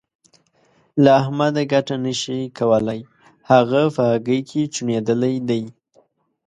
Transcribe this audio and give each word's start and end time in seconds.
له 1.03 1.09
احمده 1.21 1.61
ګټه 1.73 1.95
نه 2.05 2.13
شې 2.21 2.39
کولای؛ 2.57 2.99
هغه 3.51 3.81
په 3.95 4.03
هګۍ 4.11 4.39
کې 4.49 4.61
چوڼېدلی 4.73 5.35
دی. 5.49 5.63